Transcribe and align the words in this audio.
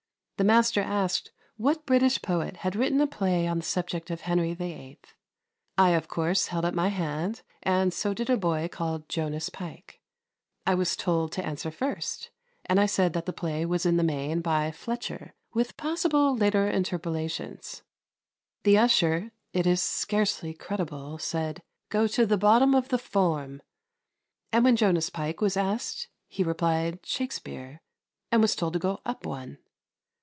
The 0.37 0.45
master 0.45 0.81
asked 0.81 1.29
what 1.57 1.85
British 1.85 2.19
poet 2.19 2.57
had 2.57 2.75
written 2.75 2.99
a 2.99 3.05
play 3.05 3.45
on 3.45 3.57
the 3.59 3.63
subject 3.63 4.09
of 4.09 4.21
Henry 4.21 4.55
VIII. 4.55 4.99
I, 5.77 5.89
of 5.91 6.07
course, 6.07 6.47
held 6.47 6.65
up 6.65 6.73
my 6.73 6.87
hand, 6.87 7.43
and 7.61 7.93
so 7.93 8.15
did 8.15 8.27
a 8.27 8.37
boy 8.37 8.67
called 8.67 9.07
Jonas 9.07 9.49
Pike. 9.49 10.01
I 10.65 10.73
was 10.73 10.95
told 10.95 11.31
to 11.33 11.45
answer 11.45 11.69
first, 11.69 12.31
and 12.65 12.79
I 12.79 12.87
said 12.87 13.13
that 13.13 13.27
the 13.27 13.33
play 13.33 13.67
was 13.67 13.85
in 13.85 13.97
the 13.97 14.03
main 14.03 14.41
by 14.41 14.71
Fletcher, 14.71 15.35
with 15.53 15.77
possible 15.77 16.35
later 16.35 16.67
interpolations. 16.67 17.83
The 18.63 18.79
usher, 18.79 19.31
it 19.53 19.67
is 19.67 19.83
scarcely 19.83 20.55
credible, 20.55 21.19
said, 21.19 21.61
"Go 21.89 22.07
to 22.07 22.25
the 22.25 22.35
bottom 22.35 22.73
of 22.73 22.89
the 22.89 22.97
form," 22.97 23.61
and 24.51 24.63
when 24.63 24.75
Jonas 24.75 25.11
Pike 25.11 25.39
was 25.39 25.55
asked 25.55 26.07
he 26.27 26.41
replied, 26.41 27.05
"Shakespeare," 27.05 27.83
and 28.31 28.41
was 28.41 28.55
told 28.55 28.73
to 28.73 28.79
go 28.79 29.01
up 29.05 29.23
one. 29.23 29.59